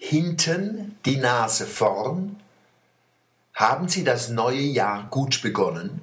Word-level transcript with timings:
hinten, 0.00 0.98
die 1.04 1.18
Nase 1.18 1.66
vorn. 1.66 2.40
Haben 3.54 3.88
Sie 3.88 4.02
das 4.02 4.30
neue 4.30 4.62
Jahr 4.62 5.06
gut 5.10 5.42
begonnen? 5.42 6.00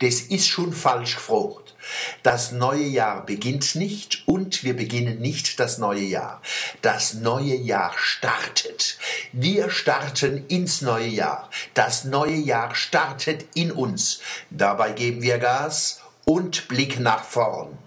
Das 0.00 0.20
ist 0.20 0.48
schon 0.48 0.72
falsch 0.72 1.14
gefragt. 1.14 1.76
Das 2.24 2.50
neue 2.50 2.82
Jahr 2.82 3.24
beginnt 3.24 3.76
nicht 3.76 4.24
und 4.26 4.64
wir 4.64 4.74
beginnen 4.74 5.20
nicht 5.20 5.60
das 5.60 5.78
neue 5.78 6.02
Jahr. 6.02 6.42
Das 6.82 7.14
neue 7.14 7.54
Jahr 7.54 7.92
startet. 7.96 8.98
Wir 9.32 9.70
starten 9.70 10.44
ins 10.48 10.82
neue 10.82 11.06
Jahr. 11.06 11.48
Das 11.74 12.02
neue 12.02 12.34
Jahr 12.34 12.74
startet 12.74 13.46
in 13.54 13.70
uns. 13.70 14.20
Dabei 14.50 14.90
geben 14.90 15.22
wir 15.22 15.38
Gas 15.38 16.00
und 16.24 16.66
Blick 16.66 16.98
nach 16.98 17.22
vorn. 17.22 17.78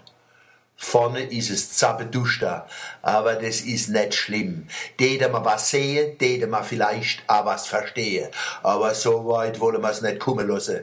Vorne 0.78 1.22
ist 1.22 1.50
es 1.50 1.72
zappeduster, 1.72 2.66
aber 3.00 3.34
das 3.34 3.62
ist 3.62 3.88
nicht 3.88 4.14
schlimm. 4.14 4.68
Dede 5.00 5.28
ma 5.30 5.42
was 5.44 5.70
sehe, 5.70 6.14
dede 6.14 6.46
ma 6.46 6.62
vielleicht 6.62 7.22
auch 7.28 7.46
was 7.46 7.66
verstehe. 7.66 8.30
Aber 8.62 8.94
so 8.94 9.26
weit 9.26 9.58
wollen 9.58 9.82
wir 9.82 9.90
es 9.90 10.02
nicht 10.02 10.18
kommen 10.18 10.46
lassen. 10.46 10.80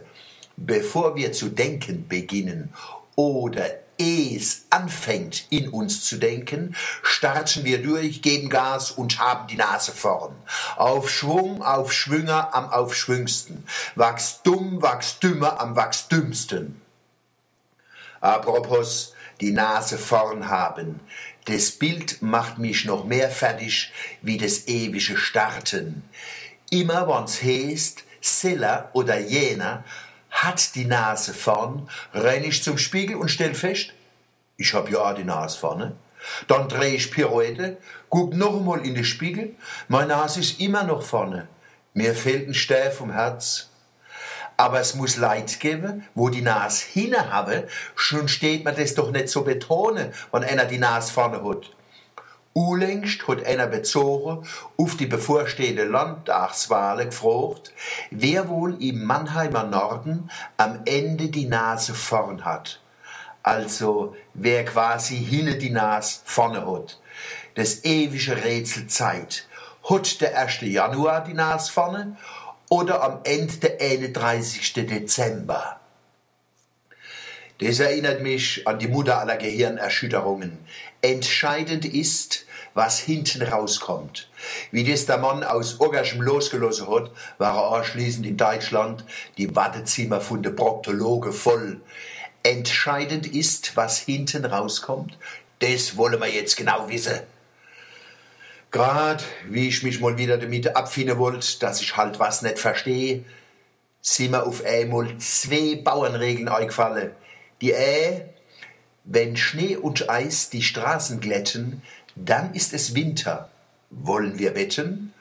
Bevor 0.57 1.15
wir 1.15 1.31
zu 1.31 1.49
denken 1.49 2.07
beginnen 2.07 2.73
oder 3.15 3.69
es 3.97 4.65
anfängt 4.71 5.45
in 5.51 5.69
uns 5.69 6.03
zu 6.03 6.17
denken, 6.17 6.75
starten 7.03 7.63
wir 7.63 7.81
durch, 7.81 8.23
geben 8.23 8.49
Gas 8.49 8.91
und 8.91 9.19
haben 9.19 9.47
die 9.47 9.55
Nase 9.55 9.91
vorn. 9.91 10.35
Auf 10.75 11.09
Schwung, 11.09 11.61
auf 11.61 11.93
Schwünger 11.93 12.53
am 12.53 12.69
aufschwüngsten. 12.71 13.65
Wachstum, 13.95 14.81
Wachstümer 14.81 15.59
am 15.59 15.75
wachstümsten. 15.75 16.81
Apropos, 18.19 19.13
die 19.43 19.51
Nase 19.51 19.97
vorn 19.97 20.47
haben. 20.47 21.01
Das 21.45 21.71
Bild 21.71 22.21
macht 22.21 22.59
mich 22.59 22.85
noch 22.85 23.03
mehr 23.03 23.29
fertig 23.29 23.91
wie 24.21 24.37
das 24.37 24.69
ewige 24.69 25.17
Starten. 25.17 26.03
Immer 26.69 27.09
wann's 27.09 27.43
heißt, 27.43 28.05
Silla 28.21 28.89
oder 28.93 29.19
jener 29.19 29.83
hat 30.31 30.75
die 30.75 30.85
Nase 30.85 31.33
vorn, 31.33 31.89
renn 32.13 32.45
ich 32.45 32.63
zum 32.63 32.77
Spiegel 32.77 33.17
und 33.17 33.27
stell 33.27 33.53
fest, 33.53 33.93
ich 34.55 34.73
hab 34.73 34.89
ja 34.89 35.13
die 35.13 35.25
Nase 35.25 35.59
vorne. 35.59 35.97
Dann 36.47 36.69
dreh 36.69 36.95
ich 36.95 37.11
Pirouette, 37.11 37.75
guck 38.07 38.33
noch 38.33 38.55
einmal 38.55 38.85
in 38.85 38.95
den 38.95 39.03
Spiegel, 39.03 39.55
meine 39.89 40.07
Nase 40.07 40.39
ist 40.39 40.61
immer 40.61 40.85
noch 40.85 41.03
vorne. 41.03 41.49
Mir 41.93 42.15
fehlt 42.15 42.47
ein 42.47 42.53
Stäh 42.53 42.91
vom 42.91 43.11
Herz 43.11 43.69
aber 44.57 44.79
es 44.79 44.95
muss 44.95 45.17
Leid 45.17 45.59
geben, 45.59 46.05
wo 46.15 46.29
die 46.29 46.41
Nase 46.41 46.85
hinne 46.91 47.31
habe, 47.31 47.67
schon 47.95 48.27
steht 48.27 48.65
man 48.65 48.75
das 48.75 48.95
doch 48.95 49.11
nicht 49.11 49.29
so 49.29 49.43
betonen, 49.43 50.13
wenn 50.31 50.43
einer 50.43 50.65
die 50.65 50.77
Nase 50.77 51.11
vorne 51.11 51.43
hat. 51.43 51.71
Unlängst 52.53 53.27
hat 53.27 53.43
einer 53.45 53.65
bezogen 53.65 54.47
auf 54.77 54.95
die 54.95 55.07
bevorstehende 55.07 55.85
Landtagswahl 55.85 57.03
gefragt, 57.05 57.73
wer 58.11 58.47
wohl 58.47 58.81
im 58.81 59.05
Mannheimer 59.05 59.63
Norden 59.63 60.29
am 60.57 60.81
Ende 60.85 61.29
die 61.29 61.47
Nase 61.47 61.95
vorn 61.95 62.45
hat. 62.45 62.79
Also 63.41 64.15
wer 64.35 64.63
quasi 64.65 65.17
hinne 65.17 65.55
die 65.55 65.71
Nase 65.71 66.19
vorne 66.25 66.65
hat. 66.65 66.99
Das 67.55 67.83
ewige 67.83 68.43
Rätsel 68.43 68.85
Zeit. 68.85 69.47
Hat 69.89 70.21
der 70.21 70.37
1. 70.37 70.61
Januar 70.61 71.23
die 71.23 71.33
Nase 71.33 71.71
vorne 71.71 72.17
oder 72.69 73.03
am 73.03 73.19
Ende 73.23 73.57
der 73.57 73.81
31. 73.81 74.73
Dezember. 74.73 75.79
Das 77.59 77.79
erinnert 77.79 78.21
mich 78.21 78.67
an 78.67 78.79
die 78.79 78.87
Mutter 78.87 79.19
aller 79.19 79.37
Gehirnerschütterungen. 79.37 80.57
Entscheidend 81.01 81.85
ist, 81.85 82.45
was 82.73 82.99
hinten 82.99 83.43
rauskommt. 83.43 84.29
Wie 84.71 84.83
das 84.83 85.05
der 85.05 85.17
Mann 85.17 85.43
aus 85.43 85.79
Oggerschem 85.79 86.21
losgelassen 86.21 86.89
hat, 86.89 87.11
war 87.37 87.55
er 87.55 87.77
anschließend 87.77 88.25
in 88.25 88.37
Deutschland 88.37 89.05
die 89.37 89.55
Wartezimmer 89.55 90.19
von 90.19 90.41
der 90.41 90.51
Proktologe 90.51 91.31
voll. 91.31 91.79
Entscheidend 92.41 93.27
ist, 93.27 93.77
was 93.77 93.99
hinten 93.99 94.45
rauskommt. 94.45 95.17
Das 95.59 95.95
wollen 95.95 96.19
wir 96.19 96.29
jetzt 96.29 96.57
genau 96.57 96.89
wissen. 96.89 97.21
Grad 98.73 99.23
wie 99.49 99.67
ich 99.67 99.83
mich 99.83 100.01
mal 100.01 100.17
wieder 100.17 100.39
damit 100.39 100.75
abfinden 100.75 101.19
wollte, 101.19 101.59
dass 101.59 101.79
ich 101.79 101.95
halt 101.95 102.19
was 102.19 102.41
nicht 102.41 102.57
verstehe, 102.57 103.23
sind 104.01 104.31
mir 104.31 104.47
auf 104.47 104.65
einmal 104.65 105.15
zwei 105.19 105.75
Bauernregeln 105.75 106.49
eingefallen. 106.49 107.11
Die 107.61 107.71
äh, 107.71 108.21
wenn 109.03 109.37
Schnee 109.37 109.75
und 109.75 110.09
Eis 110.09 110.49
die 110.49 110.63
Straßen 110.63 111.19
glätten, 111.19 111.83
dann 112.15 112.55
ist 112.55 112.73
es 112.73 112.95
Winter. 112.95 113.49
Wollen 113.91 114.39
wir 114.39 114.55
wetten? 114.55 115.13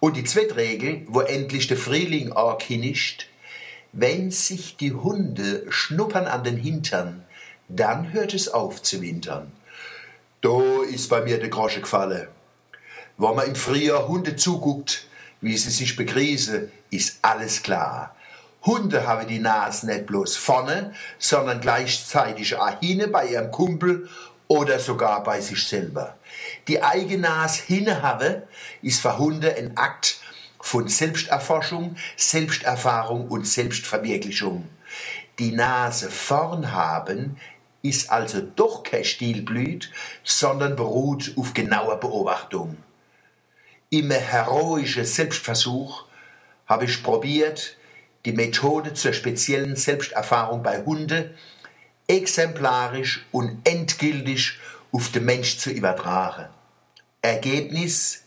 Und 0.00 0.16
die 0.16 0.24
zweite 0.24 0.56
Regel, 0.56 1.02
wo 1.06 1.20
endlich 1.20 1.66
der 1.66 1.76
Frühling 1.76 2.32
ankinischt, 2.32 3.28
wenn 3.92 4.30
sich 4.30 4.78
die 4.78 4.94
Hunde 4.94 5.66
schnuppern 5.68 6.26
an 6.26 6.44
den 6.44 6.56
Hintern, 6.56 7.24
dann 7.68 8.14
hört 8.14 8.32
es 8.32 8.48
auf 8.48 8.82
zu 8.82 9.02
wintern. 9.02 9.52
Da 10.40 10.82
ist 10.90 11.10
bei 11.10 11.20
mir 11.20 11.38
der 11.38 11.50
Grosche 11.50 11.82
gefallen. 11.82 12.28
Wenn 13.18 13.34
man 13.34 13.46
im 13.46 13.56
Frühjahr 13.56 14.08
Hunde 14.08 14.36
zuguckt, 14.36 15.06
wie 15.40 15.56
sie 15.56 15.70
sich 15.70 15.96
begrüßen, 15.96 16.70
ist 16.90 17.18
alles 17.22 17.62
klar. 17.62 18.14
Hunde 18.62 19.06
haben 19.06 19.26
die 19.26 19.38
Nase 19.38 19.86
nicht 19.86 20.04
bloß 20.04 20.36
vorne, 20.36 20.92
sondern 21.18 21.62
gleichzeitig 21.62 22.56
auch 22.56 22.78
hinne 22.80 23.08
bei 23.08 23.28
ihrem 23.28 23.50
Kumpel 23.50 24.10
oder 24.48 24.78
sogar 24.78 25.22
bei 25.22 25.40
sich 25.40 25.66
selber. 25.66 26.16
Die 26.68 26.82
eigene 26.82 27.22
Nase 27.22 27.62
hinne 27.66 28.02
haben, 28.02 28.42
ist 28.82 29.00
für 29.00 29.16
Hunde 29.16 29.56
ein 29.56 29.78
Akt 29.78 30.20
von 30.60 30.86
Selbsterforschung, 30.86 31.96
Selbsterfahrung 32.18 33.28
und 33.28 33.46
Selbstverwirklichung. 33.46 34.68
Die 35.38 35.52
Nase 35.52 36.10
vorn 36.10 36.72
haben 36.72 37.38
ist 37.80 38.10
also 38.10 38.42
doch 38.42 38.82
kein 38.82 39.04
Stilblüt, 39.04 39.90
sondern 40.22 40.76
beruht 40.76 41.32
auf 41.38 41.54
genauer 41.54 41.98
Beobachtung 41.98 42.76
im 43.98 44.10
heroischen 44.10 45.04
Selbstversuch 45.06 46.04
habe 46.66 46.84
ich 46.84 47.02
probiert, 47.02 47.76
die 48.24 48.32
Methode 48.32 48.92
zur 48.92 49.12
speziellen 49.12 49.76
Selbsterfahrung 49.76 50.62
bei 50.62 50.84
Hunde 50.84 51.34
exemplarisch 52.08 53.26
und 53.32 53.60
endgültig 53.64 54.58
auf 54.92 55.10
den 55.10 55.24
Mensch 55.24 55.58
zu 55.58 55.70
übertragen. 55.70 56.48
Ergebnis: 57.22 58.24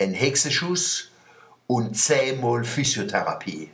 ein 0.00 0.14
Hexenschuss 0.14 1.10
und 1.66 1.96
zehnmal 1.96 2.64
Physiotherapie. 2.64 3.70